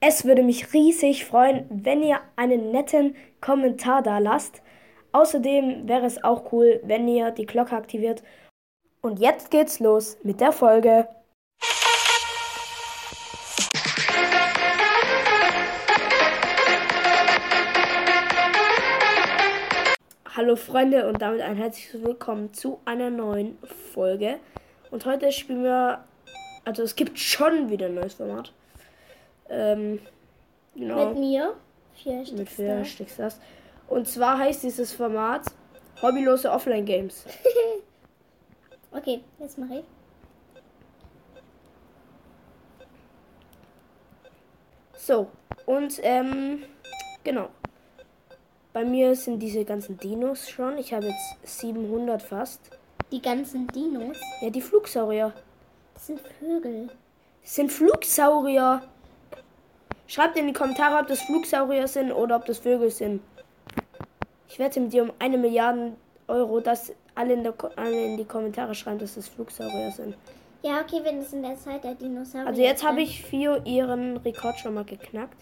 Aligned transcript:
Es 0.00 0.24
würde 0.24 0.44
mich 0.44 0.72
riesig 0.72 1.24
freuen, 1.24 1.66
wenn 1.70 2.04
ihr 2.04 2.20
einen 2.36 2.70
netten 2.70 3.16
Kommentar 3.40 4.00
da 4.00 4.18
lasst. 4.18 4.62
Außerdem 5.10 5.88
wäre 5.88 6.06
es 6.06 6.22
auch 6.22 6.52
cool, 6.52 6.80
wenn 6.84 7.08
ihr 7.08 7.32
die 7.32 7.46
Glocke 7.46 7.74
aktiviert. 7.74 8.22
Und 9.00 9.18
jetzt 9.18 9.50
geht's 9.50 9.80
los 9.80 10.16
mit 10.22 10.40
der 10.40 10.52
Folge. 10.52 11.08
Hallo 20.36 20.54
Freunde 20.54 21.08
und 21.08 21.20
damit 21.20 21.40
ein 21.40 21.56
herzliches 21.56 22.04
Willkommen 22.04 22.54
zu 22.54 22.78
einer 22.84 23.10
neuen 23.10 23.58
Folge. 23.92 24.38
Und 24.92 25.04
heute 25.06 25.32
spielen 25.32 25.64
wir, 25.64 26.04
also 26.64 26.84
es 26.84 26.94
gibt 26.94 27.18
schon 27.18 27.68
wieder 27.68 27.86
ein 27.86 27.96
neues 27.96 28.14
Format. 28.14 28.52
Ähm, 29.48 30.00
genau. 30.74 31.08
Mit 31.08 31.18
mir. 31.18 31.54
Vier 31.94 32.18
Mit 32.18 32.28
Stück 32.28 32.48
vier 32.48 32.84
Stückstars. 32.84 33.40
Und 33.88 34.06
zwar 34.06 34.38
heißt 34.38 34.62
dieses 34.62 34.92
Format 34.92 35.42
Hobbylose 36.02 36.50
Offline 36.50 36.84
Games. 36.84 37.24
Okay, 38.90 39.20
jetzt 39.38 39.58
mache 39.58 39.80
ich. 39.80 39.84
So, 44.96 45.28
und 45.66 46.00
ähm, 46.02 46.64
genau. 47.22 47.50
Bei 48.72 48.84
mir 48.84 49.14
sind 49.14 49.40
diese 49.40 49.64
ganzen 49.64 49.98
Dinos 49.98 50.48
schon. 50.48 50.78
Ich 50.78 50.92
habe 50.92 51.06
jetzt 51.06 51.60
700 51.60 52.22
fast. 52.22 52.60
Die 53.10 53.22
ganzen 53.22 53.66
Dinos. 53.68 54.18
Ja, 54.40 54.50
die 54.50 54.60
Flugsaurier. 54.60 55.32
Das 55.94 56.06
sind 56.06 56.20
Vögel. 56.20 56.90
Das 57.42 57.54
sind 57.54 57.72
Flugsaurier. 57.72 58.82
Schreibt 60.08 60.38
in 60.38 60.46
die 60.46 60.54
Kommentare, 60.54 60.98
ob 61.00 61.06
das 61.06 61.20
Flugsaurier 61.20 61.86
sind 61.86 62.12
oder 62.12 62.36
ob 62.36 62.46
das 62.46 62.58
Vögel 62.58 62.90
sind. 62.90 63.20
Ich 64.48 64.58
wette 64.58 64.80
mit 64.80 64.92
dir 64.92 65.02
um 65.02 65.12
eine 65.18 65.36
Milliarde 65.36 65.92
Euro, 66.26 66.60
dass 66.60 66.92
alle 67.14 67.34
in, 67.34 67.42
der, 67.42 67.54
alle 67.76 68.04
in 68.04 68.16
die 68.16 68.24
Kommentare 68.24 68.74
schreiben, 68.74 68.98
dass 68.98 69.16
das 69.16 69.28
Flugsaurier 69.28 69.92
sind. 69.92 70.16
Ja, 70.62 70.80
okay, 70.80 71.00
wenn 71.04 71.18
es 71.18 71.32
in 71.34 71.42
der 71.42 71.56
Zeit 71.56 71.84
der 71.84 71.94
Dinosaurier 71.94 72.46
Also 72.48 72.62
jetzt 72.62 72.82
habe 72.84 73.02
ich 73.02 73.22
für 73.22 73.62
ihren 73.66 74.16
Rekord 74.16 74.58
schon 74.58 74.74
mal 74.74 74.84
geknackt. 74.84 75.36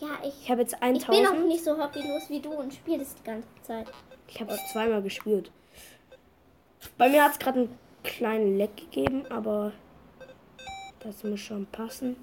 Ja, 0.00 0.08
ich. 0.22 0.34
Ich 0.42 0.50
habe 0.50 0.60
jetzt 0.60 0.74
Ich 0.74 0.80
bin 1.06 1.22
noch 1.24 1.30
1000. 1.32 1.48
nicht 1.48 1.64
so 1.64 1.76
hobbylos 1.76 2.30
wie 2.30 2.40
du 2.40 2.52
und 2.52 2.72
spiele 2.72 2.98
das 2.98 3.14
die 3.16 3.24
ganze 3.24 3.48
Zeit. 3.62 3.86
Ich 4.28 4.40
habe 4.40 4.52
es 4.52 4.72
zweimal 4.72 5.02
gespielt. 5.02 5.50
Bei 6.96 7.08
mir 7.08 7.24
hat 7.24 7.32
es 7.32 7.38
gerade 7.40 7.60
einen 7.60 7.78
kleinen 8.04 8.56
Leck 8.56 8.76
gegeben, 8.76 9.26
aber 9.30 9.72
das 11.00 11.24
muss 11.24 11.40
schon 11.40 11.66
passen. 11.66 12.16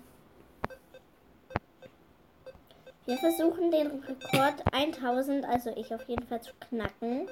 Wir 3.05 3.17
versuchen 3.17 3.69
den 3.71 3.87
Rekord 3.87 4.63
1000, 4.71 5.45
also 5.45 5.71
ich 5.75 5.93
auf 5.93 6.07
jeden 6.07 6.25
Fall 6.25 6.41
zu 6.41 6.51
knacken. 6.69 7.27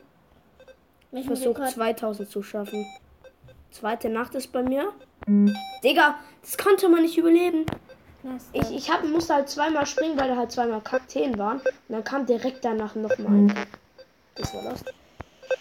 Ich 1.14 1.26
versuche 1.26 1.62
Rekord? 1.62 1.72
2000 1.72 2.30
zu 2.30 2.44
schaffen. 2.44 2.86
Zweite 3.72 4.10
Nacht 4.10 4.36
ist 4.36 4.52
bei 4.52 4.64
mir. 4.64 4.92
Digga, 5.84 6.16
das 6.42 6.58
konnte 6.58 6.90
man 6.90 7.04
nicht 7.04 7.18
überleben. 7.18 7.66
Ich, 8.54 8.70
ich 8.72 8.92
hab, 8.92 9.04
musste 9.04 9.34
halt 9.34 9.50
zweimal 9.50 9.86
springen, 9.86 10.20
weil 10.20 10.30
da 10.30 10.36
halt 10.36 10.52
zweimal 10.52 10.82
Kakteen 10.82 11.38
waren. 11.38 11.60
Und 11.60 11.66
dann 11.90 12.04
kam 12.04 12.26
direkt 12.26 12.64
danach 12.64 12.96
nochmal 12.96 13.34
ein. 13.34 13.68
Das 14.36 14.54
war 14.54 14.64
das. 14.64 14.84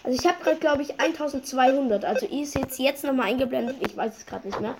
Also 0.03 0.19
ich 0.19 0.27
habe 0.27 0.43
gerade, 0.43 0.59
glaube 0.59 0.81
ich, 0.81 0.99
1200. 0.99 2.05
Also 2.05 2.25
ihr 2.25 2.45
seht 2.45 2.69
es 2.69 2.77
jetzt 2.77 3.03
nochmal 3.03 3.27
eingeblendet. 3.27 3.77
Ich 3.81 3.95
weiß 3.95 4.17
es 4.17 4.25
gerade 4.25 4.47
nicht 4.47 4.59
mehr. 4.59 4.75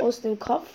Aus 0.00 0.22
dem 0.22 0.38
Kopf. 0.38 0.74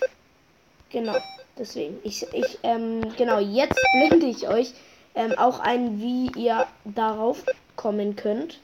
Genau. 0.90 1.18
Deswegen. 1.58 2.00
Ich, 2.04 2.26
ich, 2.34 2.60
ähm, 2.64 3.02
genau, 3.18 3.40
jetzt 3.40 3.80
blende 3.94 4.26
ich 4.26 4.48
euch 4.48 4.74
ähm, 5.16 5.34
auch 5.38 5.60
ein, 5.60 6.02
wie 6.02 6.32
ihr 6.36 6.68
darauf 6.84 7.44
kommen 7.76 8.16
könnt. 8.16 8.60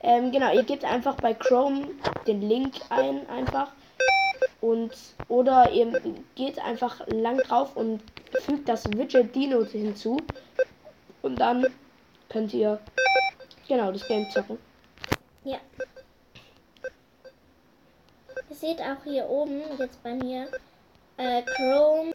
Ähm, 0.00 0.30
genau, 0.30 0.52
ihr 0.52 0.62
gebt 0.62 0.84
einfach 0.84 1.16
bei 1.16 1.34
Chrome 1.34 1.88
den 2.26 2.42
Link 2.42 2.74
ein, 2.88 3.28
einfach. 3.28 3.72
Und, 4.60 4.92
oder 5.28 5.70
ihr 5.70 6.00
geht 6.34 6.58
einfach 6.60 7.06
lang 7.08 7.38
drauf 7.38 7.76
und 7.76 8.00
fügt 8.44 8.68
das 8.68 8.86
Widget 8.86 9.34
Dino 9.34 9.64
hinzu. 9.64 10.18
Und 11.22 11.36
dann 11.40 11.66
könnt 12.28 12.54
ihr, 12.54 12.80
genau, 13.68 13.92
das 13.92 14.06
Game 14.06 14.28
zocken. 14.30 14.58
Ja. 15.44 15.58
Ihr 18.48 18.56
seht 18.56 18.80
auch 18.80 19.02
hier 19.04 19.28
oben, 19.28 19.62
jetzt 19.78 20.02
bei 20.02 20.14
mir, 20.14 20.48
äh, 21.18 21.42
Chrome. 21.42 22.14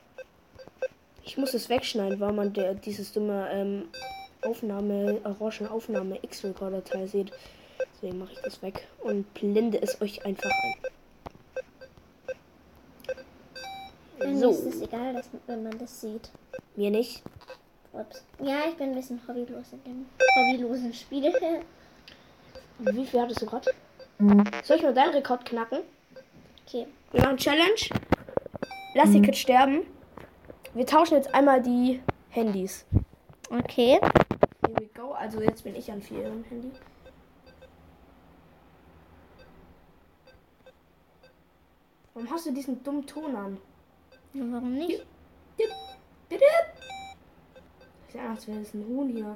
Ich 1.24 1.38
muss 1.38 1.54
es 1.54 1.70
wegschneiden, 1.70 2.20
weil 2.20 2.34
man 2.34 2.52
der, 2.54 2.74
dieses 2.74 3.14
dumme 3.14 3.48
ähm, 3.52 3.90
Aufnahme, 4.42 5.22
orangen 5.24 5.68
Aufnahme 5.70 6.20
X-Recorder-Teil 6.22 7.08
sieht. 7.08 7.32
Deswegen 7.96 8.20
mache 8.20 8.34
ich 8.34 8.42
das 8.42 8.62
weg 8.62 8.88
und 9.02 9.32
blende 9.34 9.82
es 9.82 10.02
euch 10.02 10.26
einfach 10.26 10.50
ein. 14.20 14.34
Mir 14.34 14.40
So, 14.40 14.52
ist 14.52 14.66
es 14.66 14.82
egal, 14.82 15.14
dass, 15.14 15.30
wenn 15.48 15.64
man 15.64 15.78
das 15.80 16.02
sieht. 16.02 16.30
mir 16.76 16.92
nicht. 16.92 17.24
Ups. 17.94 18.24
Ja, 18.42 18.64
ich 18.70 18.76
bin 18.76 18.90
ein 18.90 18.96
bisschen 18.96 19.22
hobbylos 19.28 19.68
in 19.72 19.84
dem 19.84 20.06
hobbylosen 20.36 20.94
Spiel. 20.94 21.32
Wie 22.80 23.06
viel 23.06 23.22
hattest 23.22 23.42
du 23.42 23.46
gerade? 23.46 23.72
Soll 24.64 24.78
ich 24.78 24.84
mal 24.84 24.94
deinen 24.94 25.14
Rekord 25.14 25.46
knacken? 25.46 25.80
Okay. 26.66 26.88
Wir 27.12 27.22
machen 27.22 27.38
Challenge. 27.38 27.80
Lass 28.96 29.12
die 29.12 29.22
Kids 29.22 29.40
sterben. 29.40 29.82
Wir 30.74 30.86
tauschen 30.86 31.16
jetzt 31.16 31.34
einmal 31.34 31.62
die 31.62 32.02
Handys. 32.30 32.86
Okay. 33.50 34.00
Here 34.00 34.76
we 34.80 34.88
go. 34.94 35.12
Also 35.14 35.42
jetzt 35.42 35.64
bin 35.64 35.76
ich 35.76 35.92
an 35.92 36.02
vier 36.02 36.24
ihrem 36.24 36.44
Handy. 36.46 36.72
Warum 42.14 42.30
hast 42.30 42.46
du 42.46 42.54
diesen 42.54 42.84
dummen 42.84 43.06
Ton 43.06 43.36
an? 43.36 43.58
Ja, 44.34 44.44
warum 44.52 44.74
nicht? 44.76 45.06
Ist 46.30 48.14
ja, 48.14 48.30
als 48.30 48.48
wäre 48.48 48.60
das 48.60 48.74
ein 48.76 48.86
Huhn 48.88 49.10
hier. 49.10 49.36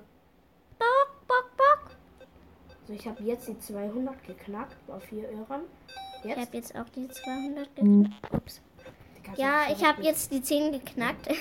Bock, 0.78 1.28
bock, 1.28 1.51
bock. 1.57 1.91
Also 2.81 2.94
ich 2.94 3.07
habe 3.07 3.24
jetzt 3.24 3.47
die 3.47 3.57
200 3.57 4.24
geknackt 4.24 4.78
auf 4.89 5.03
vier. 5.03 5.29
Ich 5.29 6.25
Jetzt? 6.25 6.39
habe 6.39 6.57
jetzt 6.57 6.75
auch 6.75 6.89
die 6.89 7.07
200 7.07 7.75
geknackt. 7.75 8.34
Ups. 8.34 8.62
Ja, 9.35 9.67
ich 9.71 9.83
habe 9.83 10.01
jetzt 10.03 10.31
die 10.31 10.41
10 10.41 10.71
geknackt. 10.71 11.27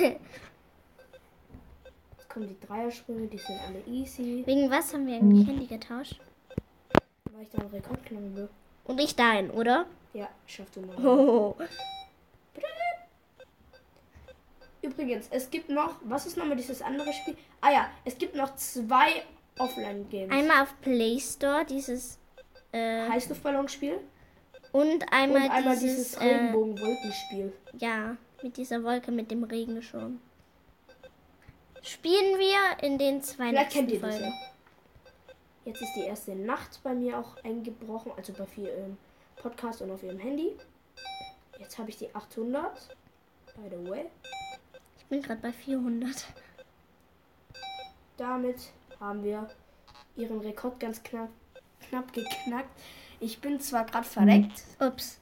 Jetzt 2.17 2.29
kommen 2.29 2.49
die 2.49 2.67
Dreiersprünge, 2.67 3.29
die 3.29 3.39
sind 3.39 3.59
alle 3.67 3.81
easy. 3.87 4.43
Wegen 4.45 4.71
was 4.71 4.93
haben 4.93 5.07
wir 5.07 5.17
eigentlich 5.17 5.47
Handy 5.47 5.67
getauscht? 5.67 6.21
Weil 7.33 7.43
ich 7.43 7.51
da 7.51 7.59
einen 7.59 7.71
Rekord 7.71 8.05
knacken 8.05 8.37
will. 8.37 8.49
Und 8.85 9.01
ich 9.01 9.17
dein, 9.17 9.51
oder? 9.51 9.87
Ja, 10.13 10.29
schaff 10.47 10.71
du 10.71 10.81
mal. 10.81 10.97
Oh. 11.05 11.57
Übrigens, 14.83 15.29
es 15.31 15.51
gibt 15.51 15.69
noch, 15.69 15.97
was 16.03 16.27
ist 16.27 16.37
nochmal 16.37 16.57
dieses 16.57 16.83
andere 16.83 17.13
Spiel? 17.13 17.37
Ah 17.61 17.73
ja, 17.73 17.91
es 18.05 18.17
gibt 18.19 18.37
noch 18.37 18.55
zwei 18.57 19.23
Offline-Games. 19.59 20.33
Einmal 20.33 20.63
auf 20.63 20.81
Play 20.81 21.19
Store 21.19 21.65
dieses 21.65 22.19
äh, 22.73 23.09
Heißluftballonspiel 23.09 23.99
und 24.73 25.05
einmal, 25.13 25.43
und 25.45 25.51
einmal 25.51 25.79
dieses, 25.79 26.11
dieses 26.11 26.15
äh, 26.15 26.25
Regenbogen-Wolkenspiel. 26.25 27.53
ja, 27.79 28.17
mit 28.43 28.57
dieser 28.57 28.83
Wolke 28.85 29.11
mit 29.13 29.31
dem 29.31 29.45
Regenschirm. 29.45 30.21
Spielen 31.83 32.39
wir 32.39 32.85
in 32.87 32.99
den 32.99 33.23
zwei 33.23 33.49
Vielleicht 33.51 33.73
kennt 33.73 33.89
nächsten 33.89 34.07
ihr 34.07 34.11
das 34.11 34.19
Folgen. 34.21 34.35
ja. 34.35 34.47
Jetzt 35.65 35.83
ist 35.83 35.95
die 35.97 36.03
erste 36.03 36.35
Nacht 36.35 36.81
bei 36.83 36.95
mir 36.95 37.19
auch 37.19 37.37
eingebrochen, 37.45 38.13
also 38.17 38.33
bei 38.33 38.47
vier 38.47 38.73
im 38.77 38.97
Podcast 39.37 39.83
und 39.83 39.91
auf 39.91 40.03
ihrem 40.03 40.19
Handy. 40.19 40.57
Jetzt 41.59 41.79
habe 41.79 41.91
ich 41.91 41.97
die 41.97 42.15
800. 42.15 42.95
By 43.57 43.71
the 43.71 43.91
way. 43.91 44.07
Ich 44.99 45.05
bin 45.07 45.23
gerade 45.23 45.41
bei 45.41 45.53
400. 45.53 46.27
Damit 48.17 48.57
haben 49.01 49.25
wir 49.25 49.49
ihren 50.17 50.41
Rekord 50.41 50.79
ganz 50.81 51.03
knapp, 51.03 51.31
knapp 51.89 52.13
geknackt. 52.13 52.71
Ich 53.21 53.41
bin 53.41 53.59
zwar 53.61 53.85
gerade 53.87 54.05
verreckt, 54.07 54.63
Ups. 54.79 55.19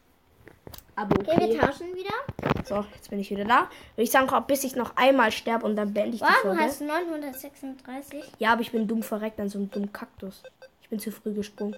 aber 0.97 1.17
Okay, 1.21 1.27
wir 1.39 1.49
okay. 1.49 1.59
tauschen 1.59 1.95
wieder. 1.95 2.65
So, 2.65 2.85
jetzt 2.95 3.09
bin 3.11 3.21
ich 3.21 3.31
wieder 3.31 3.45
da. 3.45 3.61
Würde 3.95 4.03
ich 4.03 4.11
sagen, 4.11 4.29
auch 4.31 4.43
bis 4.43 4.65
ich 4.65 4.75
noch 4.75 4.97
einmal 4.97 5.31
sterbe 5.31 5.65
und 5.67 5.77
dann 5.77 5.93
beende 5.95 6.17
ich 6.17 6.21
die 6.23 6.27
Wow, 6.27 6.35
du 6.43 6.49
Folge. 6.49 6.63
hast 6.63 6.81
936. 6.81 8.25
Ja, 8.39 8.53
aber 8.53 8.63
ich 8.63 8.73
bin 8.73 8.89
dumm 8.89 9.03
verreckt 9.03 9.39
an 9.41 9.49
so 9.49 9.59
einem 9.59 9.71
dummen 9.71 9.93
Kaktus. 9.93 10.43
Ich 10.83 10.89
bin 10.89 10.99
zu 10.99 11.13
früh 11.13 11.33
gesprungen. 11.33 11.77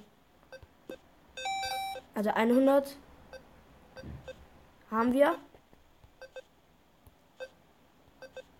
Also 2.14 2.30
100 2.30 2.96
haben 4.90 5.12
wir. 5.12 5.36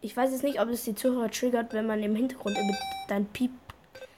Ich 0.03 0.15
weiß 0.17 0.31
jetzt 0.31 0.45
nicht, 0.45 0.61
ob 0.61 0.69
es 0.69 0.85
die 0.85 0.95
Zuhörer 0.95 1.31
triggert, 1.31 1.73
wenn 1.73 1.87
man 1.87 2.03
im 2.03 2.15
Hintergrund 2.15 2.57
über 2.59 2.75
dein 3.09 3.25
Piep. 3.27 3.51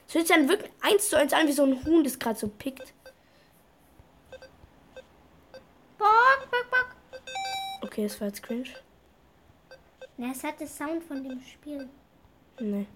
Es 0.08 0.14
hört 0.14 0.26
sich 0.26 0.36
dann 0.36 0.48
wirklich 0.48 0.70
eins 0.80 1.08
zu 1.08 1.16
eins 1.16 1.32
an, 1.32 1.46
wie 1.46 1.52
so 1.52 1.64
ein 1.64 1.84
Huhn, 1.84 2.02
das 2.02 2.18
gerade 2.18 2.38
so 2.38 2.48
pickt. 2.48 2.92
Bock, 5.98 6.48
bock, 6.50 6.70
bock. 6.70 6.96
Okay, 7.98 8.06
das 8.06 8.20
war 8.20 8.28
jetzt 8.28 8.44
cringe. 8.44 8.68
Na, 10.18 10.30
es 10.30 10.44
hat 10.44 10.60
den 10.60 10.68
Sound 10.68 11.02
von 11.02 11.20
dem 11.20 11.42
Spiel. 11.42 11.88
Nee. 12.60 12.86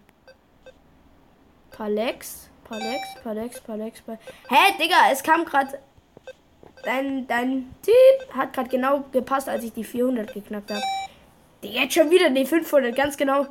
Palex, 1.73 2.49
Palex, 2.63 3.03
Palex, 3.21 3.61
Palex, 3.63 4.01
Palex. 4.01 4.25
Hä, 4.49 4.79
Digga, 4.81 5.11
es 5.11 5.21
kam 5.25 5.45
gerade. 5.45 5.81
Dein, 6.85 7.27
dein 7.27 7.75
Typ 7.83 8.33
hat 8.33 8.53
gerade 8.53 8.69
genau 8.69 9.01
gepasst, 9.11 9.49
als 9.49 9.65
ich 9.65 9.73
die 9.73 9.83
400 9.83 10.33
geknackt 10.33 10.71
habe. 10.71 10.83
Digga, 11.65 11.81
jetzt 11.81 11.95
schon 11.95 12.09
wieder 12.09 12.31
die 12.31 12.47
500, 12.47 12.95
ganz 12.95 13.17
genau. 13.17 13.49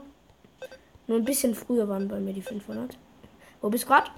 Nur 1.07 1.17
ein 1.17 1.25
bisschen 1.25 1.53
früher 1.53 1.89
waren 1.89 2.07
bei 2.07 2.21
mir 2.21 2.31
die 2.31 2.41
500. 2.41 2.97
Wo 3.59 3.69
bist 3.69 3.83
du 3.83 3.87
gerade? 3.89 4.09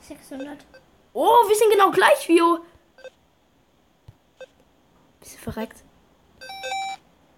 600. 0.00 0.64
Oh, 1.12 1.46
wir 1.46 1.56
sind 1.56 1.70
genau 1.70 1.90
gleich, 1.90 2.26
Vio. 2.26 2.60
Bist 5.20 5.34
du 5.34 5.38
verreckt? 5.40 5.82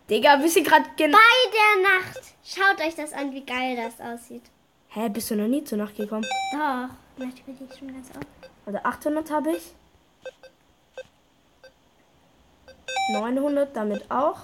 Digga, 0.09 0.41
wir 0.41 0.49
sind 0.49 0.67
gerade 0.67 0.87
genau. 0.97 1.19
Bei 1.19 1.51
der 1.53 1.83
Nacht. 1.91 2.21
Schaut 2.43 2.81
euch 2.81 2.95
das 2.95 3.13
an, 3.13 3.33
wie 3.33 3.45
geil 3.45 3.77
das 3.77 4.01
aussieht. 4.01 4.43
Hä, 4.89 5.09
bist 5.11 5.31
du 5.31 5.37
noch 5.37 5.49
nie 5.49 5.63
zur 5.65 5.77
Nacht 5.79 5.97
gekommen? 5.97 6.25
Doch. 6.53 6.89
Natürlich 7.19 7.59
schon 7.79 7.93
ganz 7.93 8.09
oft. 8.17 8.27
Also 8.65 8.79
800 8.79 9.31
habe 9.31 9.53
ich. 9.53 9.75
900 13.13 13.77
damit 13.77 14.11
auch. 14.11 14.41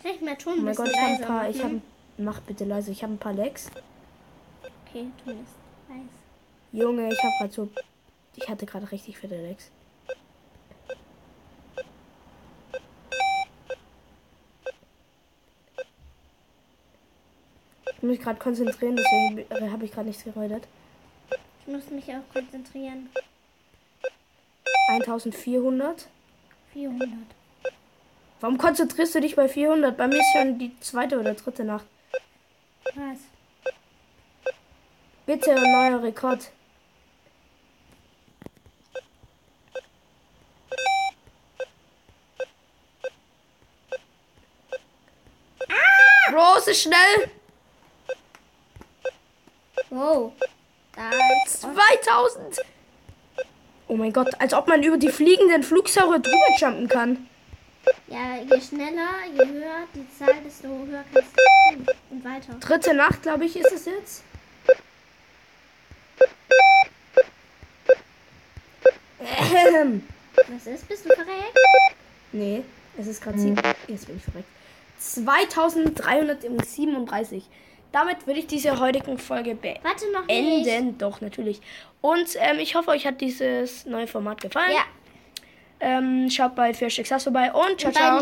Vielleicht 0.00 0.22
mal 0.22 0.36
tun 0.36 0.52
Oh 0.56 0.58
ein 0.58 0.64
mein 0.64 0.74
Gott, 0.74 0.88
ich 0.88 0.98
habe 1.00 1.12
ein 1.12 1.20
paar. 1.22 1.48
Ich 1.48 1.62
habe. 1.62 1.80
Mach 2.18 2.40
bitte 2.40 2.64
leise. 2.64 2.90
Ich 2.90 3.02
habe 3.02 3.14
ein 3.14 3.18
paar 3.18 3.32
Lecks. 3.32 3.70
Okay, 4.86 5.06
tun 5.24 5.42
es. 5.42 5.94
Nice. 5.94 6.08
Junge, 6.72 7.10
ich 7.10 7.22
habe 7.22 7.32
gerade 7.38 7.52
so. 7.52 7.70
Ich 8.36 8.48
hatte 8.48 8.66
gerade 8.66 8.90
richtig 8.92 9.18
fette 9.18 9.36
Lecks. 9.36 9.70
Mich 18.04 18.20
gerade 18.20 18.38
konzentrieren, 18.38 18.96
deswegen 18.96 19.72
habe 19.72 19.84
ich 19.84 19.92
gerade 19.92 20.08
nichts 20.08 20.24
geredet. 20.24 20.66
Ich 21.60 21.72
muss 21.72 21.88
mich 21.90 22.04
auch 22.10 22.32
konzentrieren. 22.32 23.08
1400. 24.88 26.08
400. 26.72 27.08
Warum 28.40 28.58
konzentrierst 28.58 29.14
du 29.14 29.20
dich 29.20 29.36
bei 29.36 29.48
400? 29.48 29.96
Bei 29.96 30.06
mir 30.06 30.18
ist 30.18 30.32
schon 30.36 30.58
die 30.58 30.78
zweite 30.80 31.18
oder 31.18 31.34
dritte 31.34 31.64
Nacht. 31.64 31.86
Was? 32.94 33.18
Bitte 35.24 35.54
neuer 35.54 36.02
Rekord. 36.02 36.50
Bro, 46.30 46.58
es 46.58 46.66
ist 46.66 46.82
schnell. 46.82 47.30
Wow. 49.90 50.32
Da 50.96 51.10
ist 51.46 51.60
2000. 51.62 52.60
Oh 53.88 53.96
mein 53.96 54.12
Gott, 54.12 54.28
als 54.38 54.54
ob 54.54 54.68
man 54.68 54.82
über 54.82 54.96
die 54.96 55.10
fliegenden 55.10 55.62
Flugsaure 55.62 56.18
drüber 56.20 56.46
jumpen 56.58 56.88
kann. 56.88 57.28
Ja, 58.06 58.36
je 58.36 58.58
schneller, 58.60 59.10
je 59.32 59.46
höher 59.46 59.86
die 59.94 60.06
Zahl, 60.18 60.34
desto 60.44 60.68
höher 60.68 61.04
kannst 61.12 61.36
du. 61.36 61.42
Und 62.10 62.24
weiter. 62.24 62.54
Dritte 62.60 62.94
Nacht, 62.94 63.22
glaube 63.22 63.44
ich, 63.44 63.56
ist 63.56 63.72
es 63.72 63.84
jetzt. 63.84 64.22
Ähm. 69.20 70.02
Was 70.48 70.66
ist? 70.66 70.88
Bist 70.88 71.04
du 71.04 71.10
verreckt? 71.10 71.56
Nee, 72.32 72.64
es 72.98 73.06
ist 73.06 73.22
gerade 73.22 73.38
sieben. 73.38 73.54
Jetzt 73.86 74.06
bin 74.06 74.16
ich 74.16 74.24
verreckt. 74.24 74.48
2337. 74.98 77.44
Damit 77.94 78.26
würde 78.26 78.40
ich 78.40 78.48
diese 78.48 78.80
heutigen 78.80 79.18
Folge 79.18 79.54
Warte 79.84 80.10
noch 80.10 80.26
nicht. 80.26 80.64
beenden. 80.64 80.98
Doch, 80.98 81.20
natürlich. 81.20 81.60
Und 82.00 82.26
ähm, 82.40 82.58
ich 82.58 82.74
hoffe, 82.74 82.90
euch 82.90 83.06
hat 83.06 83.20
dieses 83.20 83.86
neue 83.86 84.08
Format 84.08 84.40
gefallen. 84.40 84.72
Ja. 84.72 84.82
Ähm, 85.78 86.28
schaut 86.28 86.56
bei 86.56 86.72
Sass 87.06 87.22
vorbei 87.22 87.52
und 87.52 87.80
ciao, 87.80 87.92
ciao. 87.92 88.20